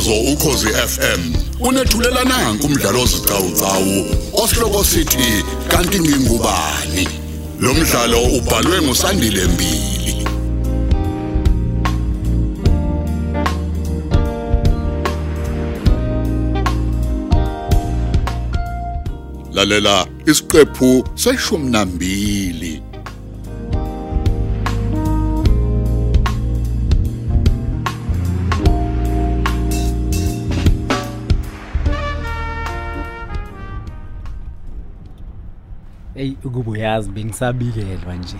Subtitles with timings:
[0.00, 7.08] umsakazo ukhosi FM unethulela nanku umdlalo ozicawucawu osihloko sithi kanti ngingubani?
[7.60, 10.26] Lo mdlalo ubhalwe ngusandile mbili.
[19.52, 22.89] Lalela isiqephu seshumi nambili.
[36.20, 38.36] Ey ukuba uyazi bengisabikelwa nje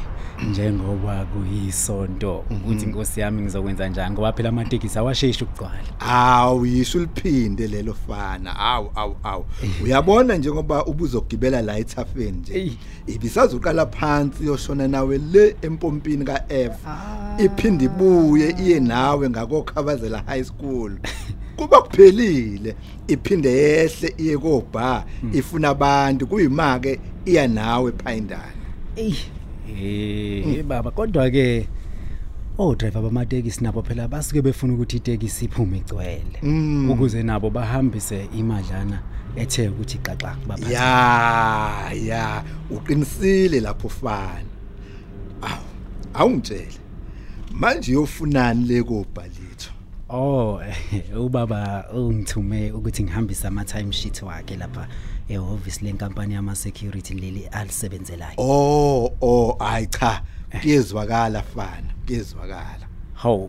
[0.50, 5.84] njengoba kuyisonto ukuthi inkosi yami ngizokwenza njani ngoba phela amatekisi awasheshi ukugcwala.
[6.00, 8.56] Awu yisho liphinde lelo fana.
[8.58, 9.44] Awu awu awu.
[9.84, 12.54] Uyabona njengoba ubuzogibela la ethafeni nje.
[12.54, 12.72] Ey.
[13.06, 16.76] Ibisazoqala phansi yoshona nawe le empompini kaF.
[17.38, 20.92] Iphinde ibuye iye nawe ngakokhabazela high school.
[21.60, 22.76] Kuba kuphelile
[23.08, 28.64] iphinde yehle iye kobar ifuna abantu kuyimake iya nawe phayindana.
[28.96, 29.14] Ey
[29.68, 31.68] eh baba kodwa ke
[32.58, 36.40] o driver bamatekisi nabo phela basuke befuna ukuthi itekisi iphume igcwele
[36.92, 39.02] ukuze nabo bahambise imadlana
[39.36, 40.72] ethe ukuthi xaxa baphathe.
[40.72, 44.48] Ya ya uqinisile lapho fana.
[45.42, 45.64] Awu
[46.14, 46.80] awungitshele.
[47.52, 49.70] Manje yofunani le kobhalitho.
[50.12, 50.60] Oh
[51.24, 54.88] ubaba ungithume ukuthi ngihambise ama time sheet wakhe lapha
[55.28, 58.34] ehhovisi lenkampani yama security leli alisebenzelayo.
[58.38, 60.22] Oh oh ay cha
[60.60, 62.88] kuyezwakala fana kuyezwakala.
[63.14, 63.48] Haw.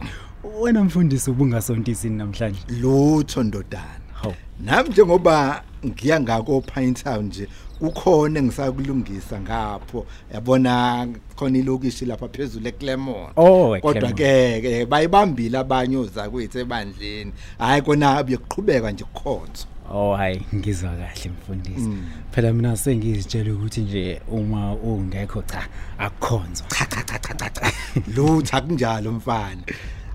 [0.60, 2.60] Wena mfundisi ubungasontisi namhlanje.
[2.80, 4.00] Lutho ndodana.
[4.12, 4.32] Haw.
[4.60, 13.32] Nami njengoba ngiya ngako Pinetown nje kukhona engisakulungisa ngapho yabona khona ilokishi lapha phezulu eClermont.
[13.36, 14.16] Oh, kodwa eClermont.
[14.16, 17.32] ke ke bayibambile abanye ozakwethu ebandleni.
[17.58, 19.66] Hayi kona bekuqhubeka nje kukhonzo.
[19.92, 21.90] Oh hayi ngizwa kahle mfundisi.
[22.30, 25.68] Phela mina sengizitshela ukuthi nje uma ungekho cha
[25.98, 26.66] akukhonzwa.
[26.68, 27.72] cha cha cha cha cha cha
[28.16, 29.62] lutho akunjalo mfana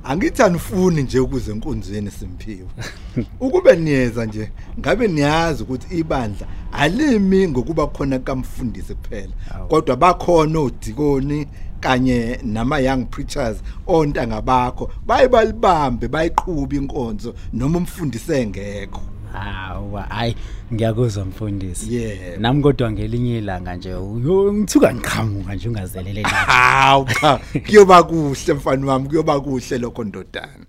[0.05, 2.67] angithi anifuni nje ukuze enkonzweni simphiwe.
[3.39, 9.33] Ukube niyeza nje ngabe niyazi ukuthi ibandla alimi ngokuba khona kamfundisi kuphela.
[9.55, 9.67] Awu.
[9.67, 11.47] kodwa bakhona odikoni
[11.79, 13.57] kanye nama young preachers
[13.87, 19.01] ontanga bakho bayibalibambe bayiqhubha inkonzo noma umfundisi engekho.
[19.35, 20.35] Hawa hayi
[20.73, 21.95] ngiyakuzwa mfundisi.
[21.95, 22.39] Yeah.
[22.39, 26.29] Nami kodwa ngelinye ilanga nje uyo ngithuka ngiqhamuka nje ungazelele la.
[26.29, 30.65] hawu cha kuyoba kuhle mfana wami kuyoba kuhle lokho ndodana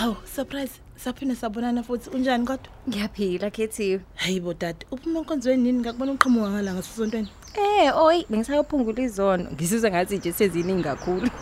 [0.00, 0.80] Hawu, surprise.
[0.96, 2.10] Saphinde sabonana futhi.
[2.10, 2.72] Unjani kodwa?
[2.88, 4.00] Ngiyaphila khethiwe.
[4.14, 7.28] Hayibo dad, uphuma enkonzweni nini ngakubona uqhamuka ngala ngasosontweni?
[7.54, 9.50] Eh, oyi, bengisayophungula izono.
[9.52, 11.30] Ngisizwe ngathi nje seziningi kakhulu.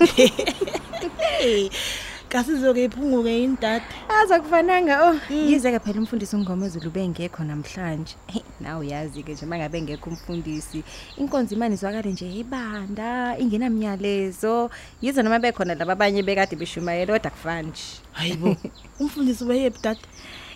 [2.28, 3.82] Hey, kasizoke iphunguke yini dad?
[4.08, 5.34] Aza kufananga oh.
[5.34, 8.16] Yize ke phela umfundisi ungomezulu bengekho namhlanje.
[8.26, 10.84] Hey, nawe uyazi ke nje mangabe ngekho umfundisi,
[11.16, 14.70] inkonzo imani izwakale nje ibanda, ingenamnyalezo.
[15.00, 17.82] Yize noma bekhona laba abanye bekade beshumayela kodwa kufani nje.
[18.12, 18.56] Hayibo,
[19.00, 19.98] umfundisi weyephi dad?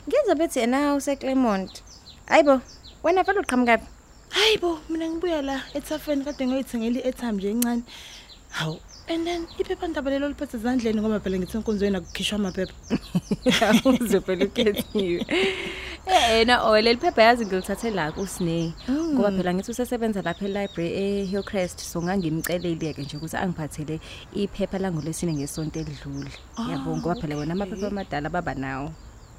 [0.08, 1.82] Ngizwe bethi yena useClermont.
[2.26, 2.60] Hayibo,
[3.02, 3.90] wena vele uqhamuka kuphi?
[4.28, 7.82] Hayibo, mina ngibuya la ethafeni kade ngoyithengela i-airtime nje encane.
[8.50, 12.74] Hawu, and then iphephandaba lelo liphethe ezandleni ngoba phela ngithi enkonzweni akukhishwa amaphepha.
[13.90, 15.26] Uze phela ukhethiwe.
[16.06, 18.74] Eh na oh leli phepha yazi ngilithathe la kuSney.
[18.88, 24.00] Ngoba phela ngithi usesebenza lapha e-library eHillcrest so ngangimcelile ke nje ukuthi angiphathele
[24.34, 26.32] iphepha langolesine ngesonto elidlule.
[26.70, 28.92] Yabonga ngoba phela wena amaphepha amadala baba nawo.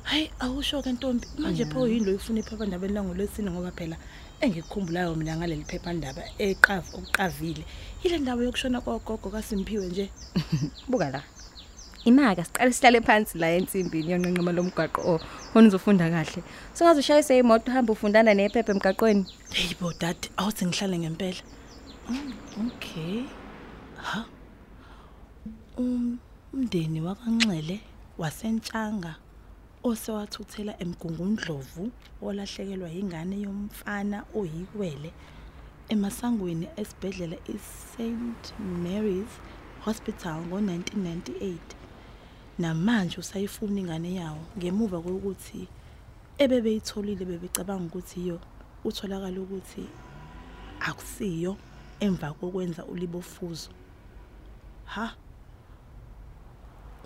[0.04, 3.98] Hayi, awusho ke ntombi, manje pho yini lo ifuna iphephandaba elangolwesine ngoba phela
[4.42, 7.64] engikukhumbulayo mina ngaleli phephandaba eqavu okuqavile.
[8.04, 10.10] Ile ndawo yokushona kogogo kaSimphiwe nje.
[10.90, 11.22] Buka la.
[12.06, 15.20] Imaka siqale sihlale phansi la ensimbini yonqenqema lomgwaqo oh
[15.54, 16.44] khona uzofunda kahle.
[16.74, 19.26] Songaze ushayise imoto uhamba ufundana nephepha emgaqweni.
[19.56, 21.42] Hayibo dad, awuthi ngihlale ngempela.
[22.10, 22.34] Mm,
[22.68, 23.24] okay.
[24.04, 24.26] Ha.
[25.78, 26.20] Um
[26.54, 27.80] umndeni wakanxele
[28.18, 29.16] wasentshanga
[29.90, 31.84] osewathuthela emgungundlovu
[32.28, 35.10] olahlekelwa ingane yomfana oyikwele
[35.94, 38.44] emasangweni esibhedlela iSt
[38.84, 39.34] Mary's
[39.86, 41.58] Hospital ngo1998
[42.60, 45.62] namanje usayifuna ingane yawo ngemuva kokuthi
[46.44, 48.38] ebebeyitholile bebecabanga ukuthi iyo
[48.88, 49.84] utholakala ukuthi
[50.90, 51.54] akusiyo
[52.00, 53.70] emva kokwenza ulibofuzo.
[54.86, 55.16] Ha?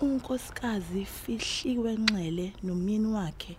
[0.00, 3.56] Unkosikazi fihliwe nxele nomyeni wakhe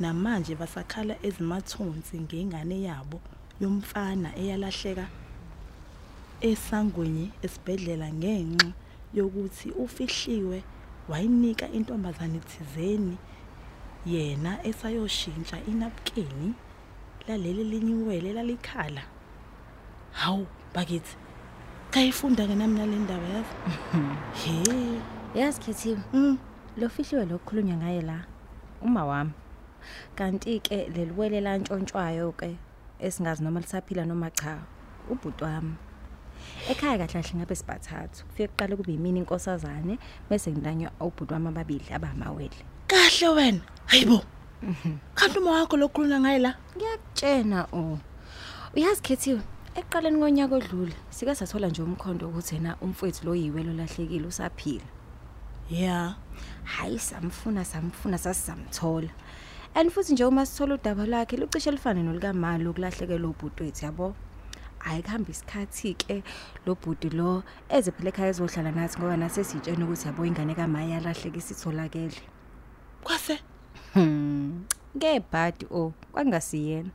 [0.00, 3.18] namanje basakhala ezimathonsi ngengane yabo
[3.60, 5.06] yomfana eyalahleka
[6.48, 8.68] esangweni esibhedlela ngenxa
[9.16, 10.58] yokuthi ufihliwe
[11.10, 13.16] wayinika intombazane thizeni
[14.06, 16.48] yena esayoshintsha inapkeni
[17.26, 19.02] laleli linyiwele lalikhala.
[20.12, 21.16] Hawu bakithi
[21.90, 23.54] kayifunda ke nami nalendaba yazi?
[24.40, 25.17] He.
[25.34, 26.38] Yazi khethiwe mm.
[26.76, 28.24] lo fihliwe lokukhulunywa ngaye la.
[28.82, 29.30] Uma wami.
[30.14, 32.56] Kanti ke leliwele lantshontshwayo ke
[33.00, 34.58] esingazi noma lisaphila noma cha
[35.10, 35.74] ubhuti wami.
[36.70, 39.98] Ekhaya kahle kahle ngabe sibathathu kufike kuqale kube yimini inkosazane
[40.30, 42.64] bese ngilanywa ubhuti wami ababili abamawele.
[42.86, 43.60] Kahle wena.
[43.86, 44.22] Hayibo.
[45.14, 46.54] Kanti uma wakho lokhuluna ngaye la?
[46.76, 47.98] Ngiyakutshena o
[48.76, 49.40] uyazi khethiwe
[49.74, 54.97] ekuqaleni konyaka odlule sike sathola nje umkhondo ukuthi yena umfowethu lo yiwe lo lahlekile usaphila.
[55.70, 56.14] Ya
[56.64, 59.10] hayi samfuna samfuna sasisamthola
[59.74, 64.14] and futhi nje uma sithola udaba lwakhe lucishe lifane nolikamali lokulahlekelwa ubhuti wethu yabo
[64.78, 66.22] hayi kuhamba isikhathi ke
[66.66, 70.88] lo bhuti lo eze phela ekhaya ezohlala nathi ngoba nase sitshena ukuthi yabo ingane kaMaya
[70.94, 72.22] yalahleka isitholakele
[73.04, 73.38] kwase
[73.94, 74.64] Hmm.
[74.96, 76.90] Ngebhadi o, kwangasiyena.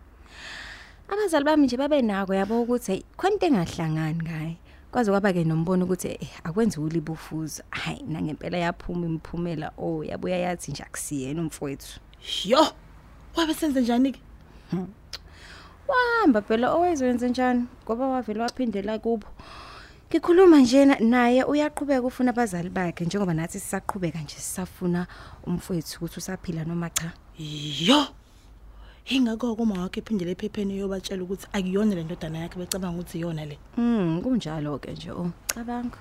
[1.10, 4.58] Abazali bami nje babe nako yabo ukuthi hey, khona into engahlangani ngaye.
[4.94, 7.63] Kwaze kwaba ke nombono ukuthi eh, akwenzi ulibufuza.
[7.69, 12.00] Hayi, nangempela yaphuma imiphumela oh, yabuya yathi nje akusiyena umfowethu.
[12.45, 12.68] yo
[13.36, 14.19] wabe senze njani ke
[15.88, 19.28] Wahamba phela owezenze njani ngoba wavela waphindela kubo.
[20.10, 25.07] Ngikhuluma nje na- naye uyaqhubeka ufuna abazali bakhe njengoba nathi sisaqhubeka nje sisafuna
[25.48, 27.12] umfowethu ukuthi usaphila noma cha.
[27.38, 28.07] yo
[29.05, 33.57] ingakho kuma wakhe ephindele ephepheni yobatshela ukuthi akuyona le ndodana yakhe becabanga ukuthi iyona le.
[33.77, 36.00] Mm, kunjalo ke nje oh, cabanga.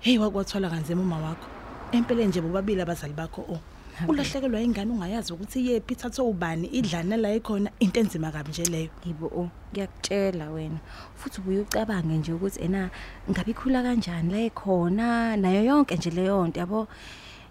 [0.00, 1.46] hey wakwathwala kanzima uma wakho.
[1.92, 3.60] Empeleni nje bobabili abazali bakho o
[4.08, 8.90] ulahlekelwa ingane ungayazi ukuthi yephi ithathwe ubani idlana la ikhona into enzima kabi nje leyo.
[9.06, 10.78] Yibo oh ngiyakutshela wena.
[11.14, 12.90] Futhi ubuye ucabange nje ukuthi ena
[13.30, 16.88] ngabe ikhula kanjani la ekhona nayo yonke nje leyo nto yabo?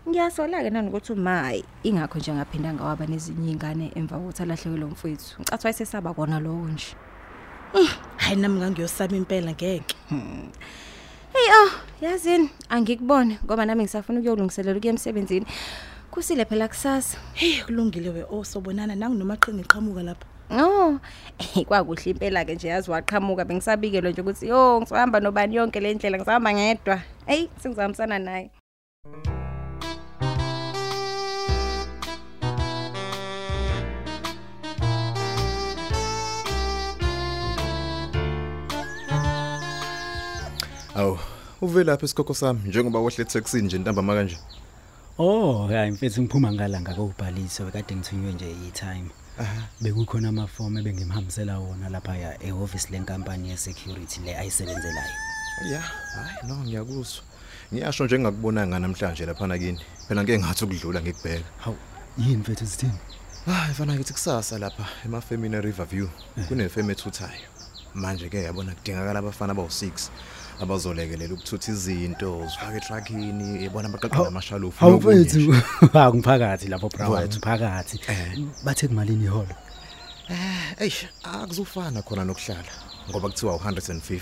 [0.06, 5.42] Ngiyasola ke nanokuthi umayi ingakho nje ngaphinda ngawaba nezinye ingane emva kokuthi alahlekelwe umfowethu.
[5.42, 6.94] Ngicathi wayesesaba kona lowo nje.
[8.18, 9.96] Hayi nami ngangiyosaba impela ngeke.
[11.34, 11.72] Hey oh
[12.02, 15.46] yazini angikubone ngoba nami ngisafuna ukuyolungiselela ukuya emsebenzini.
[16.12, 17.18] Kusile phela kusasa.
[17.34, 21.00] Hey kulungile we o sobonana nangu noma qhinga iqhamuka lapha Oh,
[21.40, 25.94] eh kwakuhle impela ke nje yazi waqhamuka bengisabikelwe nje ukuthi yo ngizohamba nobani yonke le
[25.94, 27.02] ndlela ngizahamba ngedwa.
[27.26, 28.52] Hey, sengizahambisana naye.
[40.96, 41.20] Awu,
[41.62, 44.38] uvelaphi isikhokho sami njengoba wehle taxini nje ntambama kanje.
[45.18, 49.10] Oh, hayi mfethu ngiphuma ngalanga kokubhalisa bekade ngithunywe nje i-time.
[49.82, 55.14] Bekukhona amafomu ebengimhambisela wona lapha ya ehoffice lenkampani ye security le ayisebenzelayo.
[55.72, 57.24] Ya, hayi no ngiyakuzwa.
[57.74, 59.80] Ngiyasho nje ngakubonanga namhlanje lapha nakini.
[60.08, 61.46] Phela ngeke ngathi ukudlula ngikubheka.
[61.58, 61.78] Hawu,
[62.18, 63.00] yini mfethu sithini?
[63.46, 66.08] Hayi fana ngithi kusasa lapha emafemini Riverview
[66.48, 67.48] kunefeme ethuthayo.
[67.94, 70.10] Manje ke yabona kudingakala abafana abawu6
[70.62, 76.00] abazolekelela ukuthutha izinto zifake truckini yabona abaqaqqa namashalofu Hawu nokunye mfethu, nje.
[76.00, 77.38] angiphakathi lapho bra, Mfowethu.
[77.38, 78.00] ngiphakathi.
[78.08, 78.40] Eh.
[78.64, 79.56] Bathe kumalini iholo?
[80.80, 82.72] Eish, akuzufana khona nokuhlala
[83.10, 84.22] ngoba kuthiwa u150.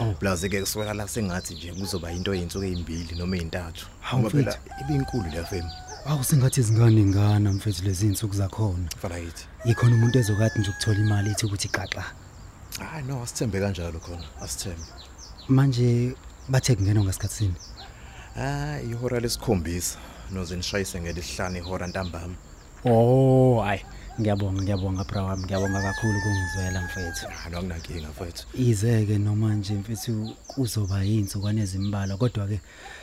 [0.00, 0.14] Oh.
[0.20, 3.86] Plus ke kusuka la sengathi nje kuzoba into eyinsuku ezimbili noma ezintathu.
[4.00, 4.80] Hawu, Ngoba phela mfethu.
[4.84, 5.70] ibinkulu le fame.
[6.06, 8.88] Awu singathi izingane ingana mfethu lezi insuku zakhona.
[9.02, 9.44] Fana yithi.
[9.64, 12.04] Ikhona umuntu ezokade nje ukuthola imali ethi ukuthi xaxa.
[12.78, 14.82] Hayi no asithembe kanjalo khona, asithembe.
[15.48, 16.12] Manje
[16.48, 17.54] bathe kungenwa ngasikhathi sini?
[18.36, 19.98] Ah, ihora lesikhombisa
[20.30, 22.34] noze nishayise ngelesihlanu ihora ntambama.
[22.84, 23.80] Oh, hayi.
[24.20, 27.26] Ngiyabonga, ngiyabonga bra wami, ngiyabonga kakhulu kungizwela mfethu.
[27.32, 28.46] Ah, no kunankinga mfethu.
[28.54, 32.60] Izeke noma nje mfethu kuzoba yinsukwane ezimbalwa kodwa ke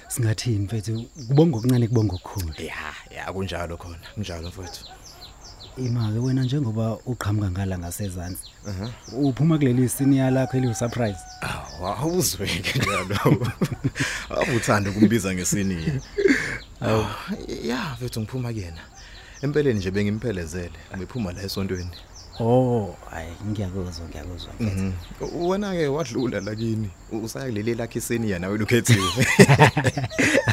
[0.07, 2.53] singathini mfethu kubonga okuncane kubonga okukhulu.
[2.61, 4.85] Ya, ya kunjalo khona, kunjalo mfethu.
[5.77, 8.51] Ima ke wena njengoba uqhamuka ngala ngasezantsi.
[9.13, 11.19] Uphuma kuleli senior lakho eli surprise.
[11.41, 13.47] Awu, awuzweke njalo.
[14.29, 16.01] Awuthanda ukumbiza ngesini.
[16.81, 17.05] Awu,
[17.63, 18.81] ya mfethu ngiphuma kuyena.
[19.41, 21.91] Empeleni nje bengimphelezele, ngiphuma la esontweni.
[22.39, 24.93] Oh, hayi ngiyakuzwa ngiyakuzwa mfethu.
[25.21, 25.47] Mhm.
[25.49, 26.89] Wena ke wadlula lakini.
[27.11, 29.07] Usaya kuleli lakhe senior nawe lukhethiwe.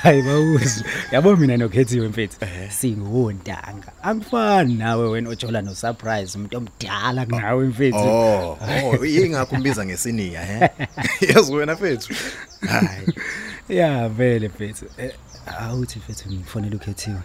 [0.03, 0.85] Hayi bawuzwe.
[1.13, 2.37] Yabo mina nokhethiwe mfethu.
[2.71, 3.93] Singontanga.
[4.03, 7.99] Angifani nawe wena ojola no surprise umuntu omdala kunawe mfethu.
[7.99, 8.59] Oh,
[9.01, 10.71] oh, yingakho umbiza ngesenior, he?
[11.35, 12.15] Yazi wena mfethu.
[12.69, 13.15] Hayi.
[13.69, 14.85] Ya vele mfethu.
[14.99, 15.13] Eh,
[15.61, 17.21] Awuthi mfethu ngifonela ukhethiwe.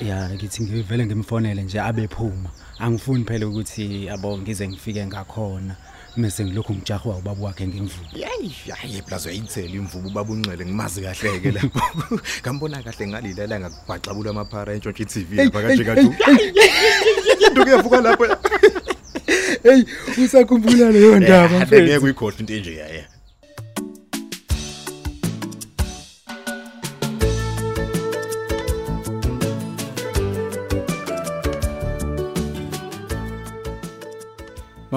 [0.00, 5.74] ya ngithi ngivele ngimfonele nje abephuma angifuni phela ukuthi yabo ngize ngifike ngakhona
[6.16, 11.40] mase ngilokhu ngijahwa ubaba wakhe ngivuka yayi hayi plaza yayithela imvubu baba unxele ngimazi kahle
[11.40, 11.80] ke lapho
[12.42, 16.06] ngambona kahle ngalilela ngakubhaxabula amaphara entshontshe TV lapha kanje kanti
[17.46, 18.24] into kuyavuka lapho
[19.62, 19.84] hey
[20.24, 23.17] usakhumbula leyo ndaba ndaba ngeke uyikhohle into enje yaya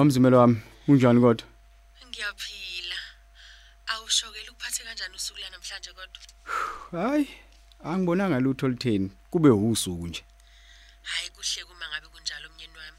[0.02, 0.56] Mamzimelo wami,
[0.88, 1.46] unjani kodwa?
[2.08, 2.98] Ngiyaphila.
[3.86, 6.22] Awushokela ukuphathe kanjani usuku la namhlanje kodwa?
[6.90, 7.28] Hayi,
[7.84, 9.12] angibonanga lutho litheni.
[9.30, 10.24] Kube usuku nje.
[11.02, 12.98] Hayi kuhle kuma ngabe kunjalo umnyeni wami.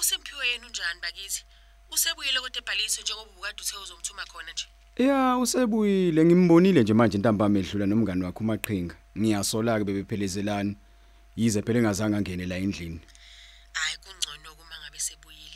[0.00, 1.44] Usemphiwe yena unjani bakithi?
[1.90, 4.66] Usebuyile kodwa ebhaliso njengoba ubukade uthe uzomthuma khona nje.
[4.96, 8.96] Ya, usebuyile ngimbonile nje manje intambama edlula nomngani wakhe umaqhinga.
[9.18, 10.74] Ngiyasola ke bebephelezelana.
[11.36, 13.00] Yize phela engazange angene la endlini.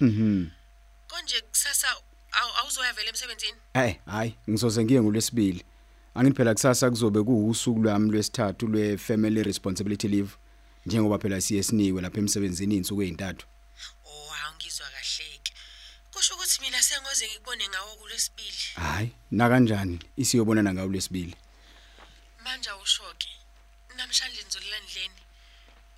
[0.00, 0.46] Mhm.
[1.08, 1.88] Konje kusasa
[2.32, 3.58] awu- awuzoya vele emsebenzini?
[3.74, 5.64] Hey, hayi, ngizoze ngiye ngolwesibili.
[6.14, 10.30] Angithi phela kusasa kuzobe kuusuku lwami lwesithathu lwe-family responsibility leave.
[10.86, 13.46] Njengoba phela siye siniwe lapha emsebenzini insuku ezintathu.
[14.04, 15.52] Oh, awungizwa kahleke.
[16.12, 18.64] Kusho ukuthi mina sengoze ngikubone ngawo kulesibili.
[18.74, 21.34] Hayi, na kanjani isiyobonana ngawo lesibili.
[22.44, 23.28] Manje awushoke.
[23.96, 25.20] Namhlanje nizolela ndleni.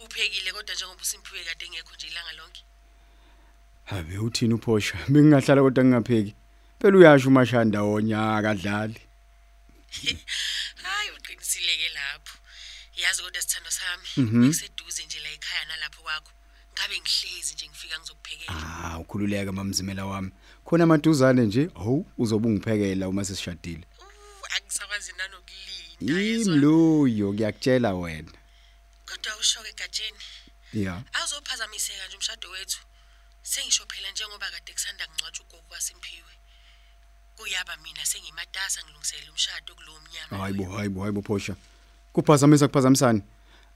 [0.04, 2.62] Uphekile kodwa njengoba uSimphiwe kade engekho nje ilanga lonke.
[3.90, 4.98] Habe uthini uphosha?
[5.08, 6.34] Bengingahlala kodwa ngingapheki.
[6.80, 9.00] Phela uyasho umashanda wonya akadlali.
[10.82, 12.38] Hayi uqinisile ke lapho.
[12.96, 14.44] Yazi kodwa sithando sami, Mhm.
[14.46, 16.32] ngiseduze nje la ekhaya nalapho kwakho.
[16.74, 18.52] Ngabe ngihlezi nje ngifika ngizokuphekela.
[18.52, 20.30] Ah, ukhululeka mamzimela wami.
[20.64, 23.84] Khona amaduzane nje, hawu uzobe ungiphekela uma sesishadile.
[23.98, 26.20] Uh, Angisakwazi nanokulinda.
[26.22, 26.54] yezwa.
[26.54, 28.32] Imloyo ngiyakutshela wena.
[29.06, 30.18] Kodwa ushoke gatsheni.
[30.72, 31.02] Yeah.
[31.12, 32.78] Awuzophazamiseka nje umshado wethu.
[33.52, 36.32] Sengisho phela njengoba kade kusanda kungcwatshwa ugogo waSimphiwe.
[37.36, 40.38] Kuyaba mina sengimatasa ngilungiselela umshado kulowo mnyama.
[40.38, 41.56] Hayibo, hayibo, hayibo phosha.
[42.12, 43.20] Kuphazamisa kuphazamisana.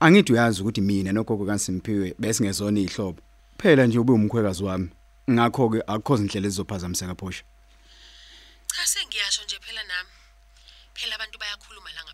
[0.00, 3.22] Angithi uyazi ukuthi mina nogogo kaSimphiwe besingezona ihlobo.
[3.58, 4.90] Phela nje ube umkhwekazi wami.
[5.30, 7.44] Ngakho ke akukho indlela ezizophazamiseka phosha.
[8.66, 10.10] Cha sengiyasho nje phela nami.
[10.94, 12.04] Phela abantu bayakhuluma la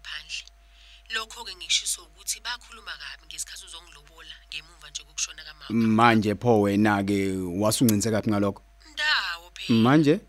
[1.09, 1.15] ngaphandle.
[1.15, 5.97] Lokho ke ngishiso ukuthi bakhuluma kabi ngesikhathi uzongilobola ngemuva nje kokushona kamama.
[5.97, 7.19] Manje pho wena ke
[7.61, 8.63] wasuncinze kathi ngalokho.
[8.93, 9.81] Ndawo phela.
[9.83, 10.21] Manje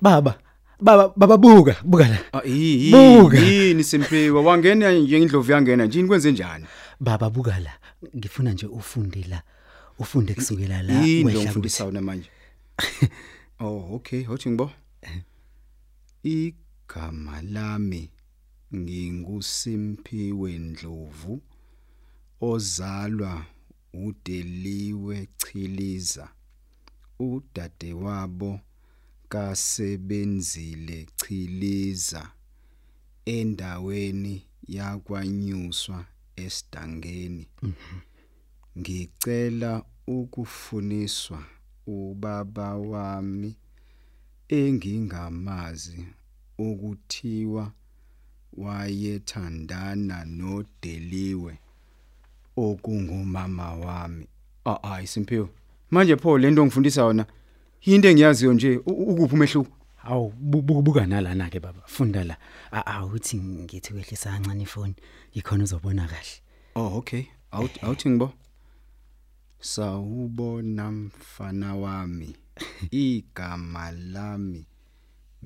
[0.00, 0.34] baba
[0.80, 3.38] baba baba buka buka la Ah, yi- Buka.
[3.38, 6.64] yi- yini Simpiwe wangena nje indlovu yangena nje kwenze njani
[7.00, 7.72] baba buka la
[8.16, 9.42] ngifuna nje ufunde la
[9.98, 12.28] ufunde kusukela la wehla ngifundisa wona manje
[13.66, 14.66] oh okay hothi ngibo
[16.22, 18.02] igama lami
[18.74, 21.34] nginguSimpiwe Ndlovu
[22.40, 23.46] ozalwa
[24.04, 26.28] uDeliwe Chiliza
[27.18, 28.60] udade wabo
[29.28, 32.22] kasebenzile Chiliza
[33.24, 34.34] endaweni
[34.68, 36.06] yakwanyuswa
[36.36, 37.46] esidangeni.
[38.78, 41.44] Ngicela ukufuniswa
[41.86, 43.56] ubaba wami
[44.48, 46.04] engingamazi
[46.58, 47.72] ukuthiwa
[48.56, 51.58] wayethandana noDeliwe
[52.56, 54.26] okungumama wami.
[54.66, 55.48] Ah ah isimpiwe
[55.90, 57.26] manje pho lento ngifundisa yona
[57.82, 58.76] into engiyaziyo nje.
[58.76, 59.70] Ukuphi umehluko?
[60.04, 61.82] Awu bu- bu- buka nalana ke baba.
[61.86, 62.36] Funda la.
[62.72, 64.94] Awuthi ngithi wehlisa kancane ifoni
[65.32, 66.40] ikhona uzobona kahle.
[66.74, 67.24] Oh okay.
[67.50, 68.32] Awuthi ngibo.
[69.64, 72.36] Sawubona mfana wami.
[72.90, 74.66] Igama lami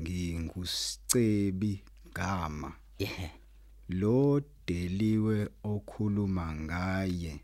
[0.01, 1.83] ngingusicebi
[2.15, 2.73] gama.
[2.99, 3.31] yeah
[3.89, 7.41] Lo deliwe okhuluma ngaye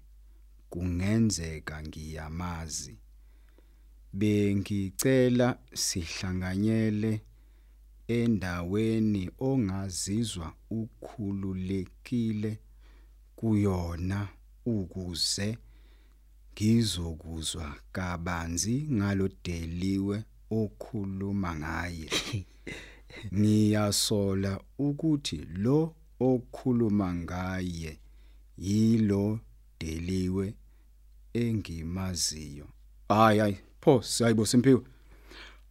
[0.70, 2.96] kungenzeka ngiyamazi.
[4.12, 7.20] Bengicela sihlanganyele
[8.08, 12.58] endaweni ongazizwa ukhululekile
[13.36, 14.28] kuyona
[14.66, 15.58] ukuze
[16.54, 22.08] ngizokuzwa kabanzi ngalodeliwe okhuluma ngaye.
[23.34, 27.98] Ngiyasola ukuthi lo okhuluma ngaye
[28.58, 29.40] yilo
[29.80, 30.54] deliwe
[31.34, 32.66] engimaziyo.
[33.08, 34.80] Hayi hayi pho sayibo simpiwe.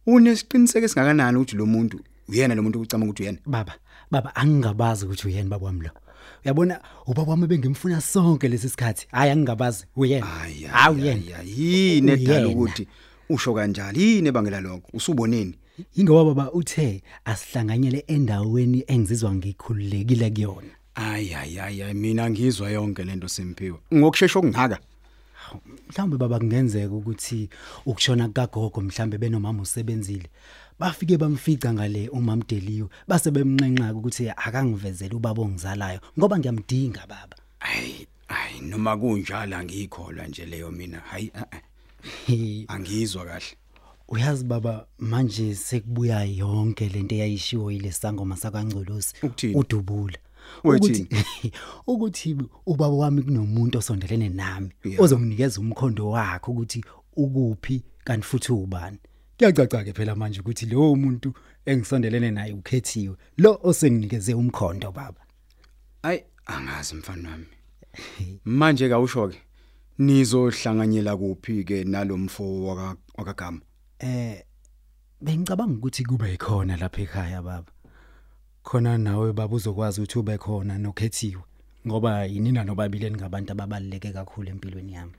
[0.06, 3.38] Unesiqiniseko esingakanani ukuthi lo muntu uyena lo muntu ucama ukuthi uyena?
[3.46, 3.74] Baba
[4.10, 6.03] baba angingabazi ukuthi uyena baba wami lo.
[6.44, 12.12] Uyabona ubaba wami bengimfuna sonke lesi sikhathi hayi angingabazi uyena hayi hayi uyena hayi yini
[12.12, 12.48] edala Uyena.
[12.48, 12.88] ukuthi
[13.30, 15.54] usho kanjalo yini ebangela lokho usuboneni
[15.96, 20.72] Ingoba baba uthe asihlanganyele endaweni engizizwa ngikhululekile kuyona.
[20.94, 23.78] Ay ay ay ay, mina ngizwa yonke lento Simphiwe.
[23.94, 24.78] Ngokusheshsha okungaka.
[25.88, 27.48] Mhlawumbe baba kungenzeka ukuthi
[27.86, 30.28] ukushona kagogo mhlambe benomama usebenzile.
[30.78, 37.36] Bafike bamfica ngale umama Deliwe base bemnqenqa ukuthi akangivezele ubaba ongizalayo ngoba ngiyamdinga baba.
[37.60, 40.98] Ay ay noma kunjalo angikholwa nje leyo mina.
[41.00, 41.60] Hayi a a.
[42.68, 43.56] Angizwa kahle.
[44.08, 49.54] Uyazi baba manje sekubuya yonke lento eyayishiwo yile sangoma sakwaNgcolosi Ukuthini?
[49.54, 50.18] udubula.
[50.64, 51.08] Wethini?
[51.08, 51.52] Ukuthi
[51.86, 55.00] ukuthi ubaba wami kunomuntu osondelene nami Yeah.
[55.00, 56.84] ozonginikeza umkhondo wakhe ukuthi
[57.16, 58.98] ukuphi kanti futhi ubani.
[59.38, 61.34] Kuyacaca ke phela manje ukuthi lo muntu
[61.66, 65.20] engisondelene naye ukhethiwe lo osenginikeze umkhondo baba.
[66.02, 67.46] Ay angazi mfana wami.
[68.44, 69.38] Manje kawusho ke
[69.98, 73.60] nizohlanganyela kuphi ke nalomfo waka wakagama.
[73.98, 74.42] Eh
[75.20, 77.72] bengicabanga ukuthi kube khona lapha ekhaya baba.
[78.62, 81.42] Khona nawe baba uzokwazi ukuthi ube khona nokhethiwe
[81.86, 85.12] ngoba yinina nobabili ngabantu ababaleke kakhulu empilweni yami.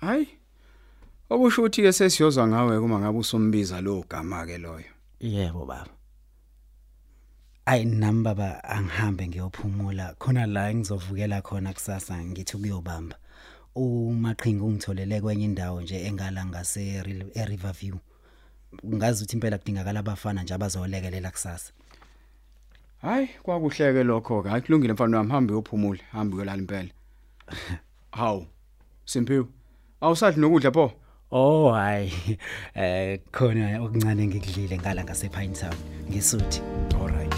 [0.00, 0.39] Hayi.
[1.30, 4.90] Okusho ukuthi ke sesiyozwa ngawe uma ngabe usombiza lo gama ke loyo.
[5.20, 5.86] Yebo baba.
[7.66, 13.16] Ay nami baba angihambe ngiyophumula khona la ngizovukela khona kusasa ngithi kuyobamba.
[13.76, 17.02] Umaqhinga ungitholele kwenye indawo nje engala ngase
[17.46, 17.94] Riverview.
[18.86, 21.72] Ngazi ukuthi impela kudingakala abafana nje abazolekelela kusasa.
[23.02, 24.48] Hayi kwakuhleke lokho ke.
[24.48, 26.90] Hayi kulungile mfana wami hambe uyophumula, hambe uyolala impela.
[28.18, 28.46] Hawu.
[29.04, 29.46] Simphiwe.
[30.00, 30.92] Awusadli nokudla pho?
[31.32, 32.10] Oh hayi.
[32.74, 35.74] Eh khona okuncane ngikudlile ngala ngase Pine Town
[36.10, 36.60] ngisuthi
[36.98, 37.34] All right.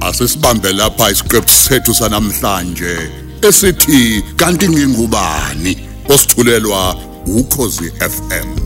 [0.00, 2.96] Asisibambe lapha isiqephu sethu sanamhlanje
[3.42, 5.76] esithi kanti ngingubani?
[6.08, 8.65] Osithulelwa ukhozi FM